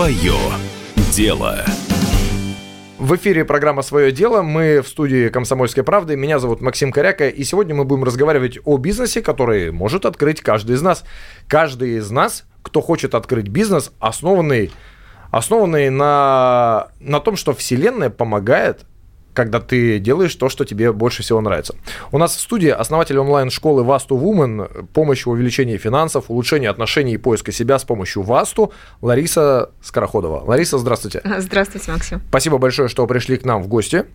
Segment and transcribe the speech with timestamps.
[0.00, 0.32] Свое
[1.12, 1.62] дело.
[2.98, 4.40] В эфире программа «Свое дело».
[4.40, 6.16] Мы в студии «Комсомольской правды».
[6.16, 7.28] Меня зовут Максим Коряка.
[7.28, 11.04] И сегодня мы будем разговаривать о бизнесе, который может открыть каждый из нас.
[11.48, 14.72] Каждый из нас, кто хочет открыть бизнес, основанный,
[15.32, 18.86] основанный на, на том, что Вселенная помогает
[19.34, 21.74] когда ты делаешь то, что тебе больше всего нравится.
[22.12, 27.16] У нас в студии основатель онлайн-школы Vastu Woman, помощь в увеличении финансов, улучшении отношений и
[27.16, 30.44] поиска себя с помощью Vastu, Лариса Скороходова.
[30.44, 31.22] Лариса, здравствуйте.
[31.38, 32.22] Здравствуйте, Максим.
[32.28, 34.06] Спасибо большое, что пришли к нам в гости.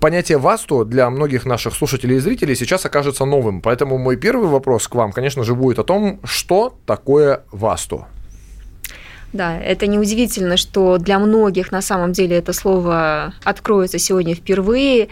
[0.00, 4.88] Понятие ВАСТу для многих наших слушателей и зрителей сейчас окажется новым, поэтому мой первый вопрос
[4.88, 8.06] к вам, конечно же, будет о том, что такое ВАСТу.
[9.32, 15.08] Да, это неудивительно, что для многих на самом деле это слово откроется сегодня впервые,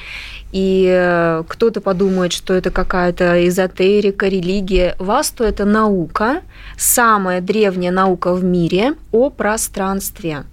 [0.52, 4.94] и э, кто-то подумает, что это какая-то эзотерика, религия.
[4.98, 6.42] Васту– это наука,
[6.76, 10.44] самая древняя наука в мире о пространстве.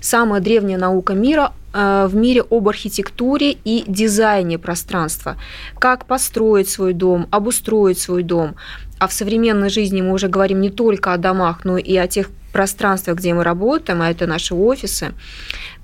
[0.00, 5.36] Самая древняя наука мира э, в мире об архитектуре и дизайне пространства.
[5.80, 8.54] Как построить свой дом, обустроить свой дом.
[9.00, 12.30] А в современной жизни мы уже говорим не только о домах, но и о тех
[12.58, 15.12] пространство, где мы работаем, а это наши офисы,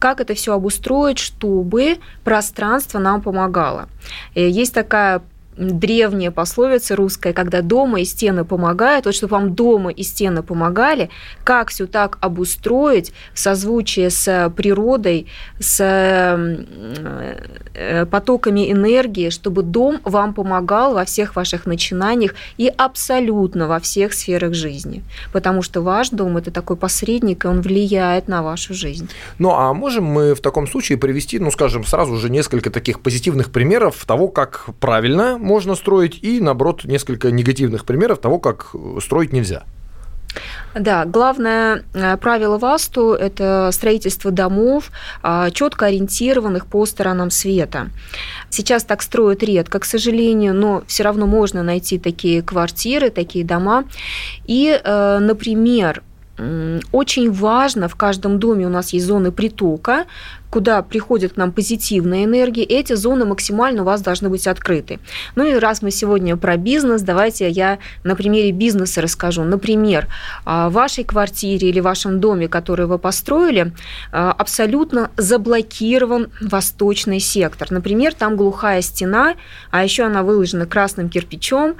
[0.00, 3.88] как это все обустроить, чтобы пространство нам помогало.
[4.34, 5.22] Э, есть такая
[5.56, 11.10] древняя пословица русская, когда дома и стены помогают, вот чтобы вам дома и стены помогали,
[11.44, 15.26] как все так обустроить в созвучии с природой,
[15.58, 23.80] с э, потоками энергии, чтобы дом вам помогал во всех ваших начинаниях и абсолютно во
[23.80, 25.02] всех сферах жизни.
[25.32, 29.08] Потому что ваш дом– это такой посредник, и он влияет на вашу жизнь.
[29.38, 33.50] Ну, а можем мы в таком случае привести, ну, скажем, сразу же несколько таких позитивных
[33.50, 39.64] примеров того, как правильно можно строить, и, наоборот, несколько негативных примеров того, как строить нельзя.
[40.74, 44.90] Да, главное э, правило ВАСТу– это строительство домов,
[45.22, 47.90] а, четко ориентированных по сторонам света.
[48.50, 53.84] Сейчас так строят редко, к сожалению, но все равно можно найти такие квартиры, такие дома.
[54.46, 56.02] И, э, например,
[56.90, 60.06] очень важно, в каждом доме у нас есть зоны притока,
[60.54, 65.00] куда приходит к нам позитивная энергия, эти зоны максимально у вас должны быть открыты.
[65.34, 69.42] Ну и раз мы сегодня про бизнес, давайте я на примере бизнеса расскажу.
[69.42, 70.06] Например,
[70.44, 73.72] а, в вашей квартире или вашем доме, который вы построили,
[74.12, 77.72] а, абсолютно заблокирован восточный сектор.
[77.72, 79.34] Например, там глухая стена,
[79.72, 81.74] а еще она выложена красным кирпичом,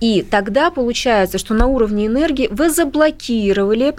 [0.00, 3.94] и тогда получается, что на уровне энергии вы заблокировали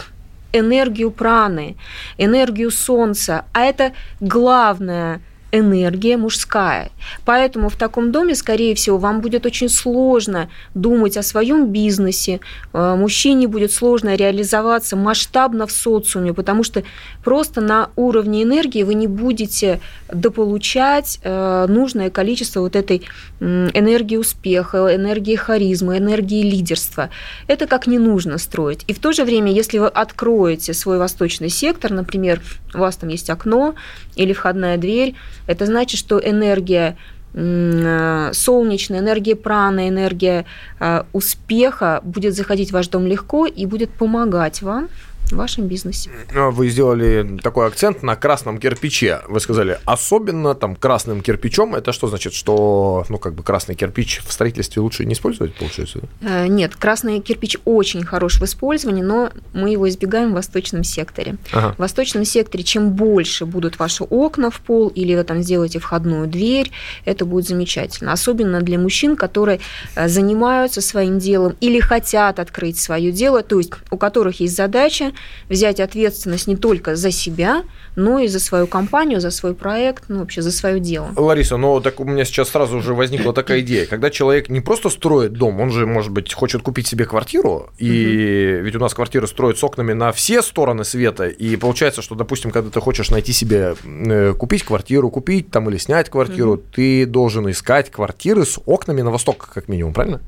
[0.53, 1.77] энергию праны,
[2.17, 5.21] энергию солнца, а это главное
[5.51, 6.91] энергия мужская.
[7.25, 12.39] Поэтому в таком доме, скорее всего, вам будет очень сложно думать о своем бизнесе,
[12.73, 16.83] э, мужчине будет сложно реализоваться масштабно в социуме, потому что
[17.23, 19.79] просто на уровне энергии вы не будете
[20.11, 23.03] дополучать э, нужное количество вот этой
[23.39, 27.09] энергии успеха, энергии харизмы, энергии лидерства.
[27.47, 28.83] Это как не нужно строить.
[28.87, 32.41] И в то же время, если вы откроете свой восточный сектор, например,
[32.73, 33.75] у вас там есть окно
[34.15, 35.15] или входная дверь,
[35.47, 36.97] это значит, что энергия
[37.33, 40.45] э, солнечная, энергия праны, энергия
[40.79, 44.89] э, успеха будет заходить в ваш дом легко и будет помогать вам
[45.31, 46.09] в вашем бизнесе.
[46.33, 49.21] Ну, вы сделали такой акцент на красном кирпиче.
[49.27, 51.75] Вы сказали, особенно там красным кирпичом.
[51.75, 55.99] Это что значит, что ну как бы красный кирпич в строительстве лучше не использовать, получается?
[56.21, 61.37] Э, нет, красный кирпич очень хорош в использовании, но мы его избегаем в восточном секторе.
[61.51, 61.73] Ага.
[61.73, 66.27] В восточном секторе чем больше будут ваши окна в пол или вы там сделаете входную
[66.27, 66.71] дверь,
[67.05, 68.11] это будет замечательно.
[68.13, 69.59] Особенно для мужчин, которые
[69.95, 75.11] э, занимаются своим делом или хотят открыть свое дело, то есть у которых есть задача
[75.49, 77.63] взять ответственность не только за себя,
[77.95, 81.11] но и за свою компанию, за свой проект, ну, вообще за свое дело.
[81.15, 83.85] Лариса, ну, так у меня сейчас сразу уже возникла такая идея.
[83.85, 88.55] Когда человек не просто строит дом, он же, может быть, хочет купить себе квартиру, и
[88.57, 88.65] угу.
[88.65, 92.51] ведь у нас квартиры строят с окнами на все стороны света, и получается, что, допустим,
[92.51, 96.63] когда ты хочешь найти себе, э, купить квартиру, купить там или снять квартиру, угу.
[96.73, 100.21] ты должен искать квартиры с окнами на восток, как минимум, правильно?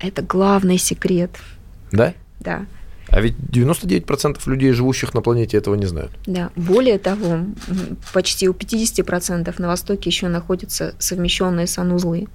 [0.00, 1.30] Это главный секрет.
[1.92, 2.14] Да?
[2.40, 2.66] Да.
[3.12, 6.12] А ведь 99% людей, живущих на планете, этого не знают.
[6.26, 7.40] Да, более того,
[8.14, 12.26] почти у 50% на Востоке еще находятся совмещенные санузлы.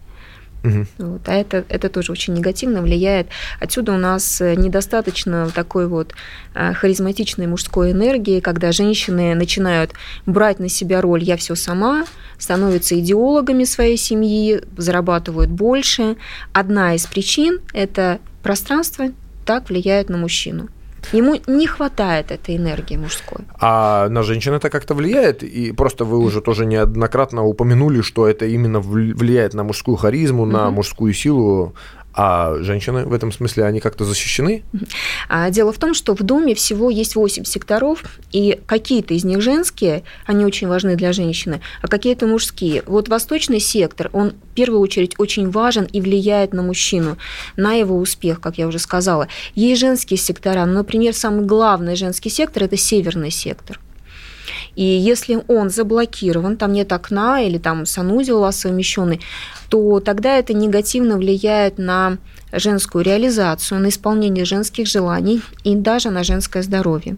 [0.64, 0.86] Угу.
[0.98, 3.28] Вот, а это, это тоже очень негативно влияет.
[3.60, 6.14] Отсюда у нас э, недостаточно такой вот
[6.54, 9.92] э, харизматичной мужской энергии, когда женщины начинают
[10.26, 12.06] брать на себя роль «я все сама»,
[12.38, 16.18] становятся идеологами своей семьи, зарабатывают больше.
[16.54, 19.08] Одна из причин– это пространство
[19.48, 20.68] так влияет на мужчину.
[21.14, 23.46] Ему не хватает этой энергии мужской.
[23.62, 25.42] А на женщин это как-то влияет?
[25.44, 30.70] И просто вы уже тоже неоднократно упомянули, что это именно влияет на мужскую харизму, на
[30.70, 31.74] мужскую силу.
[32.20, 34.64] А женщины в этом смысле, они как-то защищены?
[35.30, 39.40] А, дело в том, что в доме всего есть 8 секторов, и какие-то из них
[39.42, 42.82] женские, они очень важны для женщины, а какие-то мужские.
[42.88, 47.18] Вот восточный сектор, он в первую очередь очень важен и влияет на мужчину,
[47.56, 49.28] на его успех, как я уже сказала.
[49.54, 53.80] Есть женские сектора, но, например, самый главный женский сектор– это северный сектор.
[54.76, 59.22] И если он заблокирован, там нет окна или там санузел у вас совмещенный,
[59.70, 62.18] то тогда это негативно влияет на
[62.52, 67.18] женскую реализацию, на исполнение женских желаний и даже на женское здоровье.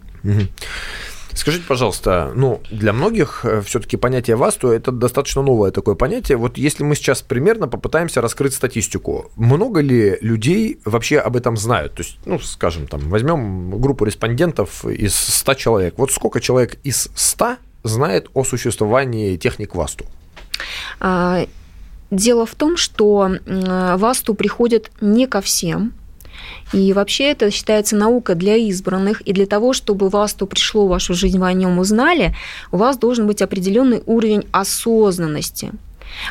[1.40, 6.36] Скажите, пожалуйста, ну, для многих э, все-таки понятие ВАСТу– это достаточно новое такое понятие.
[6.36, 11.94] Вот если мы сейчас примерно попытаемся раскрыть статистику, много ли людей вообще об этом знают?
[11.94, 15.94] То есть, ну, скажем, там, возьмем группу респондентов из 100 человек.
[15.96, 20.04] Вот сколько человек из 100 знает о существовании техник ВАСТу?
[21.00, 21.46] А,
[22.10, 25.94] дело в том, что ВАСТу приходят не ко всем,
[26.72, 30.90] и вообще это считается наука для избранных, и для того, чтобы вас то пришло в
[30.90, 32.34] вашу жизнь, вы о нем узнали,
[32.72, 35.72] у вас должен быть определенный уровень осознанности–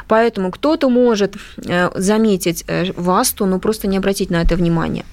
[0.08, 1.36] Поэтому кто-то может
[1.66, 5.06] э, заметить э, ВАСТу, но просто не обратить на это внимание.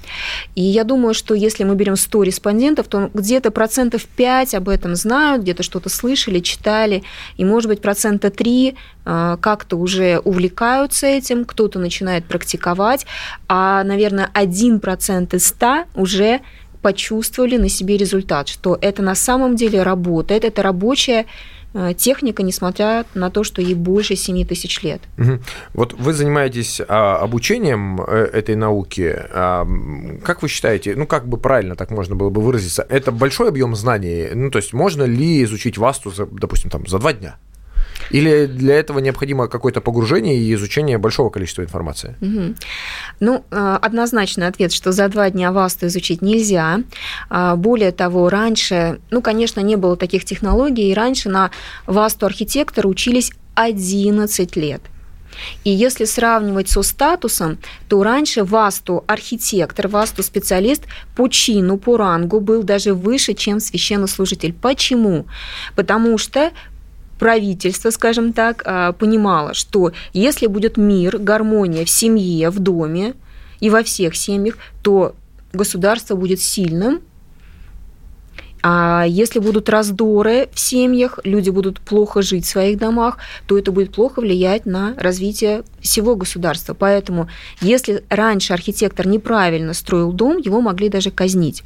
[0.55, 4.97] И я думаю, что если мы берем 100 респондентов, то где-то процентов 5 об этом
[4.97, 7.03] знают, где-то что-то слышали, читали,
[7.37, 8.75] и, может быть, процента 3
[9.05, 13.07] э, как-то уже увлекаются этим, кто-то начинает практиковать,
[13.49, 16.41] а, наверное, 1% из 100 уже
[16.83, 21.27] почувствовали на себе результат, что это на самом деле работает, это рабочая
[21.99, 25.01] техника, несмотря на то, что ей больше 7 тысяч лет.
[25.19, 25.39] Угу.
[25.75, 29.15] Вот вы занимаетесь а, обучением э, этой науки.
[29.31, 29.67] А,
[30.25, 33.75] как вы считаете, ну как бы правильно так можно было бы выразиться, это большой объем
[33.77, 34.29] знаний?
[34.35, 37.37] Ну то есть можно ли изучить ВАСТу, допустим, там, за два дня?
[38.11, 42.17] Или для этого необходимо какое-то погружение и изучение большого количества информации?
[42.21, 42.55] Угу.
[43.21, 46.81] Ну, э, однозначный ответ, что за два дня ВАСТу изучить нельзя.
[47.29, 51.51] А, более того, раньше, ну, конечно, не было таких технологий, и раньше на
[51.87, 54.83] ВАСТу архитектора учились 11 лет.
[55.65, 62.41] И если сравнивать со статусом, то раньше ВАСТу архитектор, ВАСТу специалист по чину, по рангу
[62.41, 64.55] был даже выше, чем священнослужитель.
[64.55, 65.27] Почему?
[65.75, 66.53] Потому что
[67.19, 73.15] правительство, скажем так, а, понимало, что если будет мир, гармония в семье, в доме
[73.61, 75.15] и во всех семьях, то
[75.53, 77.01] государство будет сильным,
[78.69, 83.71] а если будут раздоры в семьях, люди будут плохо жить в своих домах, то это
[83.71, 86.75] будет плохо влиять на развитие всего государства.
[86.75, 87.29] Поэтому,
[87.61, 91.63] если раньше архитектор неправильно строил дом, его могли даже казнить.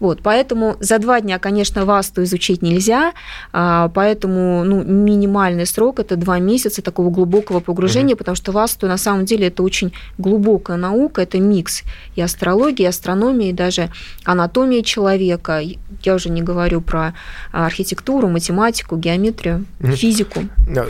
[0.00, 3.12] Вот, поэтому за два дня, конечно, ВАСТу изучить нельзя,
[3.52, 8.18] а, поэтому ну, минимальный срок– это два месяца такого глубокого погружения, mm-hmm.
[8.18, 11.82] потому что ВАСТу на самом деле это очень глубокая наука, это микс
[12.14, 13.90] и астрологии, и астрономии, и даже
[14.24, 15.60] анатомии человека.
[16.02, 17.14] Я уже не говорю про
[17.52, 19.96] архитектуру, математику, геометрию, mm-hmm.
[19.96, 20.40] физику.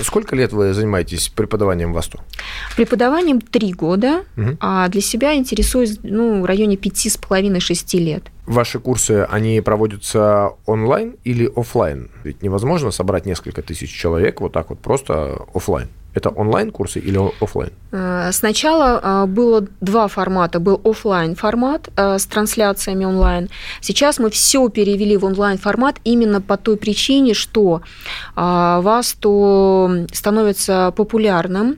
[0.02, 2.20] Сколько лет вы занимаетесь преподаванием ВАСТу?
[2.76, 4.56] Преподаванием три года, mm-hmm.
[4.60, 8.24] а для себя интересуюсь ну, в районе пяти с половиной-шести лет.
[8.46, 12.10] Ваши курсы, они проводятся онлайн или офлайн?
[12.22, 15.88] Ведь невозможно собрать несколько тысяч человек вот так вот просто офлайн.
[16.16, 17.72] Это онлайн-курсы или офлайн?
[17.92, 20.60] Э, сначала э, было два формата.
[20.60, 23.50] Был офлайн формат э, с трансляциями онлайн.
[23.82, 27.82] Сейчас мы все перевели в онлайн формат именно по той причине, что
[28.34, 31.76] вас то становится популярным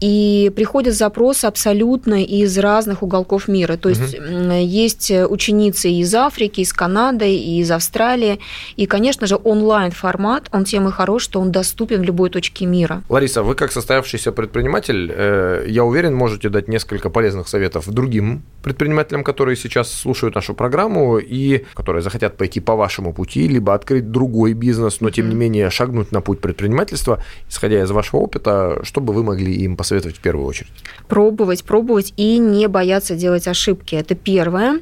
[0.00, 3.76] и приходят запросы абсолютно из разных уголков мира.
[3.76, 4.52] То есть угу.
[4.52, 8.40] есть ученицы из Африки, из Канады, из Австралии.
[8.76, 13.02] И, конечно же, онлайн-формат, он тем и хорош, что он доступен в любой точке мира.
[13.08, 19.22] Лариса, вы как состоявшийся предприниматель, э, я уверен, можете дать несколько полезных советов другим предпринимателям,
[19.22, 24.54] которые сейчас слушают нашу программу и которые захотят пойти по вашему пути, либо открыть другой
[24.54, 29.12] бизнес, но тем не менее шагнуть на путь предпринимательства, исходя из вашего опыта, что бы
[29.12, 29.89] вы могли им посоветовать?
[29.90, 30.70] Посоветовать в первую очередь?
[31.08, 33.96] Пробовать, пробовать и не бояться делать ошибки.
[33.96, 34.80] Это первое.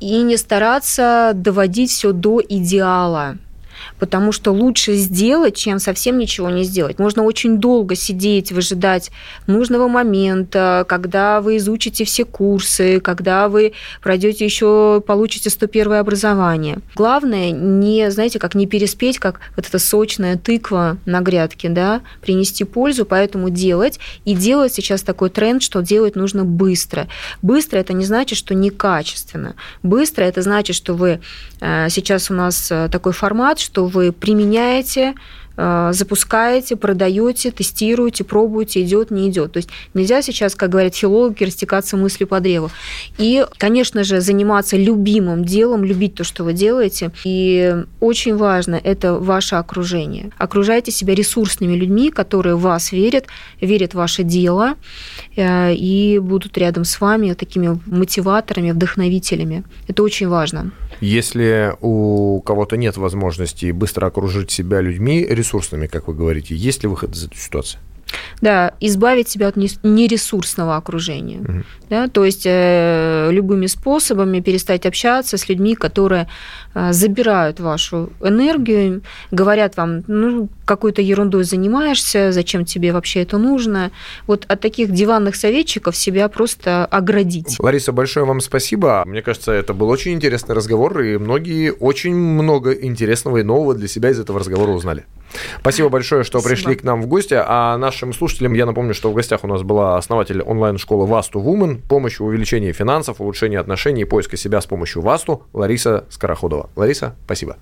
[0.00, 3.38] И не стараться доводить все до идеала.
[4.04, 6.98] Потому что лучше сделать, чем совсем ничего не сделать.
[6.98, 9.10] Можно очень долго сидеть, выжидать
[9.46, 16.80] нужного момента, когда вы изучите все курсы, когда вы пройдете еще, получите 101 образование.
[16.94, 22.64] Главное, не, знаете, как не переспеть, как вот эта сочная тыква на грядке, да, принести
[22.64, 23.98] пользу, поэтому делать.
[24.26, 27.08] И делать сейчас такой тренд, что делать нужно быстро.
[27.40, 29.54] Быстро это не значит, что некачественно.
[29.82, 31.20] Быстро это значит, что вы
[31.62, 35.14] э, сейчас у нас э, такой формат, что вы применяете
[35.56, 39.52] запускаете, продаете, тестируете, пробуете, идет, не идет.
[39.52, 42.70] То есть нельзя сейчас, как говорят филологи, растекаться мыслью по древу.
[43.18, 47.12] И, конечно же, заниматься любимым делом, любить то, что вы делаете.
[47.24, 50.30] И очень важно– это ваше окружение.
[50.38, 53.26] Окружайте себя ресурсными людьми, которые в вас верят,
[53.60, 54.74] верят в ваше дело
[55.36, 59.62] э, и будут рядом с вами такими мотиваторами, вдохновителями.
[59.88, 60.72] Это очень важно.
[61.00, 66.88] Если у кого-то нет возможности быстро окружить себя людьми ресурсными, как вы говорите, есть ли
[66.88, 67.78] выход из этой ситуации?
[68.40, 71.40] Да, избавить себя от нересурсного окружения.
[71.40, 71.62] Угу.
[71.90, 76.28] Да, то есть э, любыми способами перестать общаться с людьми, которые
[76.74, 83.90] э, забирают вашу энергию, говорят вам, ну, какой-то ерундой занимаешься, зачем тебе вообще это нужно.
[84.26, 87.56] Вот от таких диванных советчиков себя просто оградить.
[87.58, 89.02] Лариса, большое вам спасибо.
[89.06, 93.88] Мне кажется, это был очень интересный разговор, и многие очень много интересного и нового для
[93.88, 95.04] себя из этого разговора узнали.
[95.60, 96.56] Спасибо большое, что Спасибо.
[96.56, 97.34] пришли к нам в гости.
[97.36, 101.80] А нашим слушателям я напомню, что в гостях у нас была основатель онлайн-школы Васту Woman.
[101.88, 106.70] Помощью увеличения финансов, улучшения отношений и поиска себя с помощью Васту Лариса Скороходова.
[106.76, 107.56] Лариса, спасибо.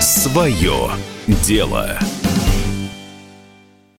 [0.00, 0.90] Свое
[1.26, 1.98] дело.